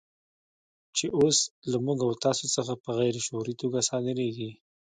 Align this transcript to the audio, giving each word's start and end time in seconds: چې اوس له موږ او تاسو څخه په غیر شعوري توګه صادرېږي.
چې 0.97 1.05
اوس 1.17 1.37
له 1.71 1.77
موږ 1.85 1.97
او 2.07 2.11
تاسو 2.25 2.45
څخه 2.55 2.73
په 2.83 2.89
غیر 2.99 3.15
شعوري 3.25 3.53
توګه 3.61 3.79
صادرېږي. 3.89 4.51